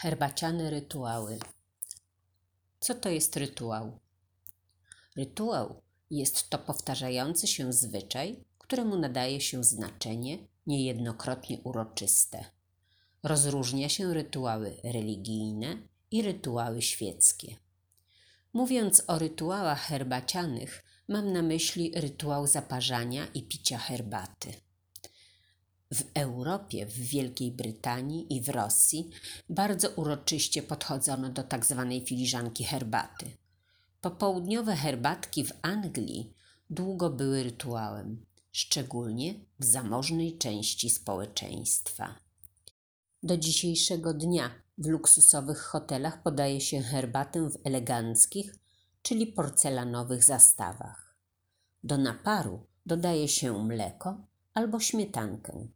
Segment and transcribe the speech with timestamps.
[0.00, 1.38] Herbaciane rytuały.
[2.80, 3.98] Co to jest rytuał?
[5.16, 12.44] Rytuał jest to powtarzający się zwyczaj, któremu nadaje się znaczenie niejednokrotnie uroczyste.
[13.22, 15.76] Rozróżnia się rytuały religijne
[16.10, 17.56] i rytuały świeckie.
[18.52, 24.52] Mówiąc o rytuałach herbacianych, mam na myśli rytuał zaparzania i picia herbaty.
[25.92, 29.10] W Europie, w Wielkiej Brytanii i w Rosji
[29.48, 33.26] bardzo uroczyście podchodzono do tak zwanej filiżanki herbaty.
[34.00, 36.34] Popołudniowe herbatki w Anglii
[36.70, 42.14] długo były rytuałem, szczególnie w zamożnej części społeczeństwa.
[43.22, 48.54] Do dzisiejszego dnia w luksusowych hotelach podaje się herbatę w eleganckich,
[49.02, 51.16] czyli porcelanowych zastawach.
[51.84, 54.16] Do naparu dodaje się mleko
[54.54, 55.68] albo śmietankę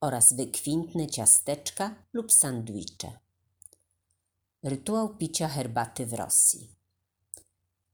[0.00, 3.12] oraz wykwintne ciasteczka lub sandwicze.
[4.62, 6.76] Rytuał picia herbaty w Rosji.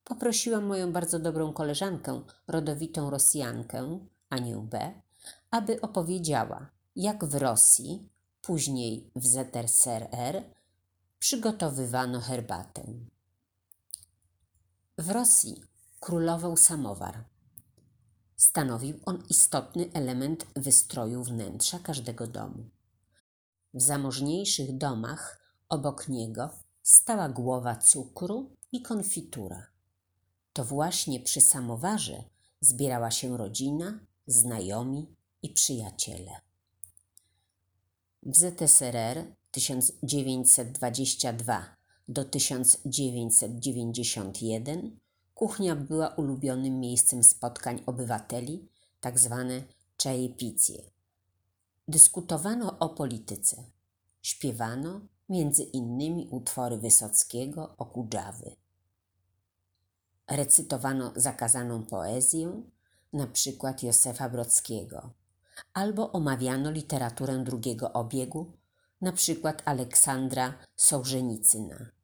[0.04, 3.98] Poprosiłam moją bardzo dobrą koleżankę, rodowitą Rosjankę,
[4.30, 5.02] Anię B.,
[5.50, 8.08] aby opowiedziała, jak w Rosji,
[8.40, 10.42] później w ZSRR,
[11.18, 12.82] przygotowywano herbatę.
[14.98, 15.62] W Rosji
[16.00, 17.31] królował samowar.
[18.42, 22.70] Stanowił on istotny element wystroju wnętrza każdego domu.
[23.74, 26.50] W zamożniejszych domach obok niego
[26.82, 29.66] stała głowa cukru i konfitura.
[30.52, 32.24] To właśnie przy samowarze
[32.60, 36.32] zbierała się rodzina, znajomi i przyjaciele.
[38.22, 41.76] W ZSRR 1922
[42.08, 45.00] do 1991
[45.34, 48.68] Kuchnia była ulubionym miejscem spotkań obywateli,
[49.00, 49.62] tak zwane
[49.96, 50.82] czajepicje.
[51.88, 53.64] Dyskutowano o polityce.
[54.22, 58.56] Śpiewano między innymi utwory Wysockiego o Kudżawy.
[60.28, 62.62] Recytowano zakazaną poezję,
[63.12, 65.10] na przykład Józefa Brockiego,
[65.74, 68.52] albo omawiano literaturę drugiego obiegu,
[69.00, 72.01] na przykład Aleksandra Sołżenicyna.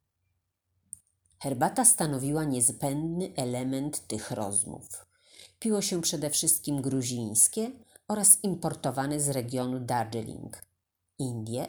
[1.38, 5.06] Herbata stanowiła niezbędny element tych rozmów.
[5.59, 7.71] Piło się przede wszystkim gruzińskie
[8.09, 10.62] oraz importowane z regionu Darjeeling,
[11.19, 11.66] Indie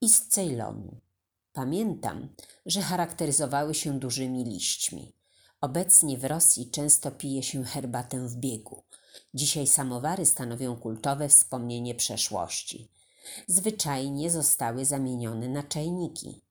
[0.00, 1.00] i z Ceylonu.
[1.52, 2.28] Pamiętam,
[2.66, 5.12] że charakteryzowały się dużymi liśćmi.
[5.60, 8.82] Obecnie w Rosji często pije się herbatę w biegu.
[9.34, 12.88] Dzisiaj samowary stanowią kultowe wspomnienie przeszłości.
[13.46, 16.42] Zwyczajnie zostały zamienione na czajniki.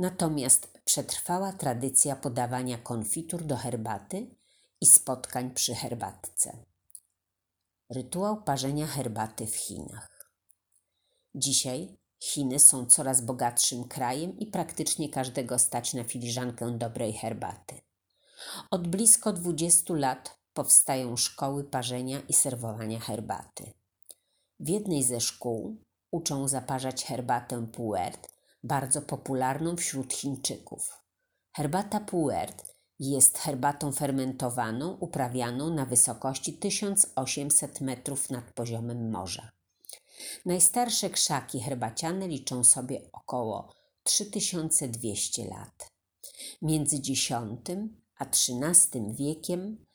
[0.00, 4.26] Natomiast przetrwała tradycja podawania konfitur do herbaty
[4.80, 6.64] i spotkań przy herbatce.
[7.90, 10.32] Rytuał parzenia herbaty w Chinach.
[11.34, 17.80] Dzisiaj Chiny są coraz bogatszym krajem i praktycznie każdego stać na filiżankę dobrej herbaty.
[18.70, 23.72] Od blisko 20 lat powstają szkoły parzenia i serwowania herbaty.
[24.60, 25.76] W jednej ze szkół
[26.10, 30.98] uczą zaparzać herbatę puert bardzo popularną wśród Chińczyków.
[31.56, 39.50] Herbata Puert jest herbatą fermentowaną uprawianą na wysokości 1800 metrów nad poziomem morza.
[40.46, 45.92] Najstarsze krzaki herbaciane liczą sobie około 3200 lat.
[46.62, 47.32] Między X
[48.18, 49.86] a XIII wiekiem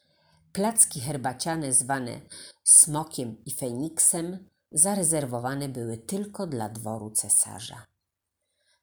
[0.52, 2.22] placki herbaciane zwane
[2.64, 7.86] smokiem i feniksem zarezerwowane były tylko dla dworu cesarza.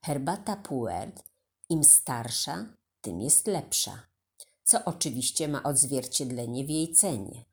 [0.04, 1.24] Herbata Puert
[1.68, 2.66] im starsza,
[3.00, 4.06] tym jest lepsza,
[4.64, 7.44] co oczywiście ma odzwierciedlenie w jej cenie.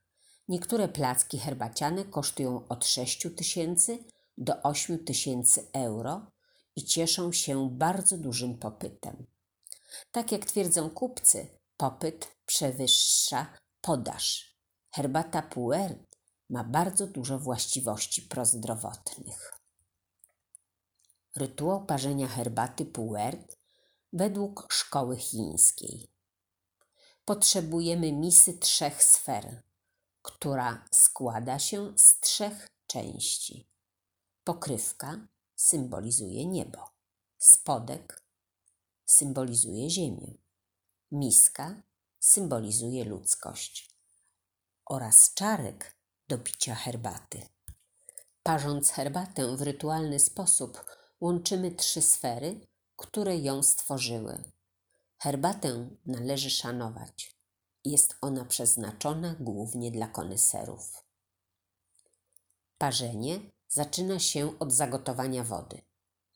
[0.48, 4.04] Niektóre placki herbaciane kosztują od 6 tysięcy
[4.38, 6.32] do 8 tysięcy euro
[6.76, 9.26] i cieszą się bardzo dużym popytem.
[10.12, 14.56] Tak jak twierdzą kupcy, popyt przewyższa podaż.
[14.92, 16.18] Herbata Puert
[16.50, 19.59] ma bardzo dużo właściwości prozdrowotnych.
[21.40, 23.58] Rytuał parzenia herbaty Puert
[24.14, 26.08] według szkoły chińskiej.
[27.26, 29.64] Potrzebujemy misy trzech sfer,
[30.22, 33.70] która składa się z trzech części.
[34.44, 36.90] Pokrywka symbolizuje niebo,
[37.38, 38.24] spodek
[39.06, 40.34] symbolizuje ziemię,
[41.12, 41.82] miska
[42.20, 43.96] symbolizuje ludzkość
[44.85, 45.96] oraz czarek
[46.28, 47.47] do picia herbaty.
[48.44, 52.60] Parząc herbatę w rytualny sposób, łączymy trzy sfery,
[52.96, 54.44] które ją stworzyły.
[55.18, 57.36] Herbatę należy szanować.
[57.86, 61.04] Jest ona przeznaczona głównie dla koneserów.
[62.78, 65.82] Parzenie zaczyna się od zagotowania wody.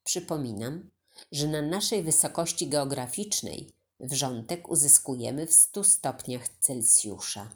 [0.03, 0.89] Przypominam,
[1.31, 3.69] że na naszej wysokości geograficznej
[3.99, 7.49] wrzątek uzyskujemy w 100 stopniach Celsjusza.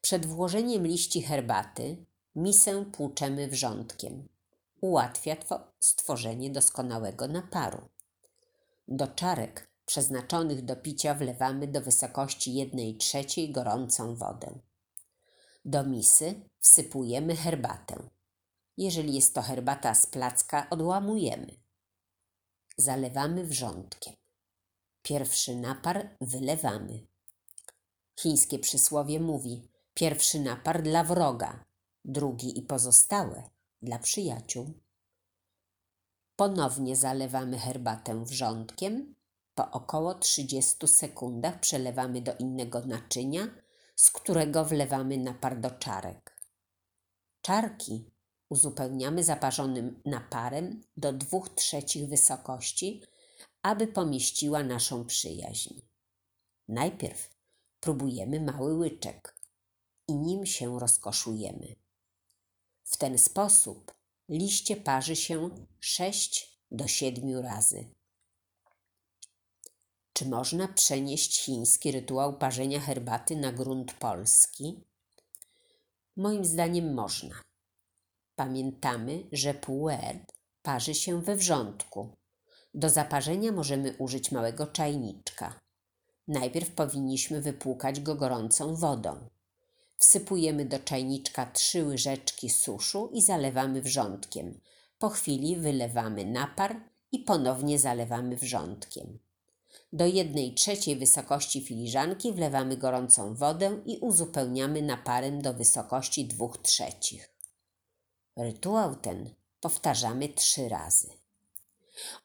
[0.00, 1.96] Przed włożeniem liści herbaty
[2.36, 4.28] misę płuczemy wrzątkiem.
[4.80, 5.36] Ułatwia
[5.80, 7.88] stworzenie doskonałego naparu.
[8.88, 14.58] Do czarek przeznaczonych do picia wlewamy do wysokości 1 trzeciej gorącą wodę.
[15.64, 18.08] Do misy wsypujemy herbatę.
[18.76, 21.56] Jeżeli jest to herbata z placka, odłamujemy.
[22.76, 24.14] Zalewamy wrzątkiem.
[25.02, 27.06] Pierwszy napar wylewamy.
[28.20, 31.64] Chińskie przysłowie mówi: pierwszy napar dla wroga,
[32.04, 34.72] drugi i pozostałe dla przyjaciół.
[36.36, 39.14] Ponownie zalewamy herbatę wrzątkiem.
[39.54, 43.48] Po około 30 sekundach przelewamy do innego naczynia,
[43.96, 46.42] z którego wlewamy napar do czarek.
[47.42, 48.10] Czarki
[48.48, 53.02] uzupełniamy zaparzonym naparem do 2 trzecich wysokości,
[53.62, 55.80] aby pomieściła naszą przyjaźń.
[56.68, 57.30] Najpierw
[57.80, 59.36] próbujemy mały łyczek
[60.08, 61.87] i nim się rozkoszujemy.
[62.88, 63.94] W ten sposób
[64.28, 65.50] liście parzy się
[65.80, 67.84] 6 do 7 razy.
[70.12, 74.84] Czy można przenieść chiński rytuał parzenia herbaty na grunt polski?
[76.16, 77.42] Moim zdaniem można.
[78.36, 80.26] Pamiętamy, że puer
[80.62, 82.16] parzy się we wrzątku.
[82.74, 85.60] Do zaparzenia możemy użyć małego czajniczka.
[86.28, 89.28] Najpierw powinniśmy wypłukać go gorącą wodą.
[89.98, 94.60] Wsypujemy do czajniczka trzy łyżeczki suszu i zalewamy wrzątkiem.
[94.98, 96.80] Po chwili wylewamy napar
[97.12, 99.18] i ponownie zalewamy wrzątkiem.
[99.92, 107.34] Do jednej trzeciej wysokości filiżanki wlewamy gorącą wodę i uzupełniamy naparem do wysokości dwóch trzecich.
[108.36, 111.08] Rytuał ten powtarzamy trzy razy.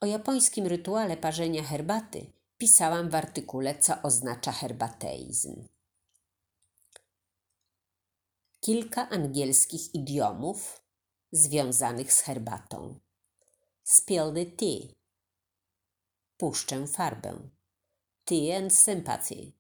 [0.02, 2.26] O japońskim rytuale parzenia herbaty
[2.58, 5.68] pisałam w artykule Co oznacza herbateizm.
[8.66, 10.84] Kilka angielskich idiomów
[11.32, 13.00] związanych z herbatą.
[13.84, 14.94] Spill the tea.
[16.38, 17.50] Puszczę farbę.
[18.26, 19.52] Tea and sympathy.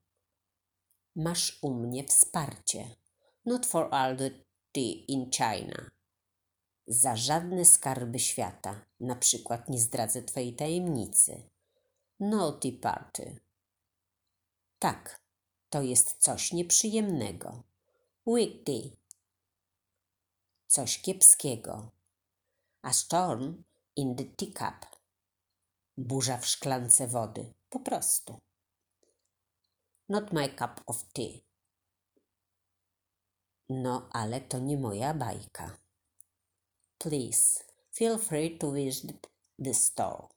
[1.15, 2.95] Masz u mnie wsparcie.
[3.45, 4.29] Not for all the
[4.71, 5.91] tea in China.
[6.87, 11.49] Za żadne skarby świata, na przykład nie zdradzę twojej tajemnicy.
[12.19, 13.39] No tea party.
[14.79, 15.21] Tak,
[15.69, 17.72] to jest coś nieprzyjemnego.
[18.25, 18.97] Tea.
[20.67, 21.91] Coś kiepskiego.
[22.81, 23.63] A storm
[23.95, 24.85] in the teacup
[25.97, 27.53] burza w szklance wody.
[27.69, 28.39] Po prostu.
[30.09, 31.43] Not my cup of tea.
[33.69, 35.77] No, ale to nie moja bajka.
[36.97, 39.27] Please, feel free to visit
[39.59, 40.27] the store.